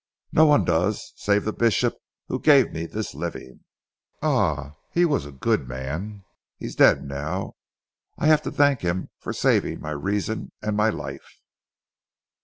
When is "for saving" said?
9.19-9.79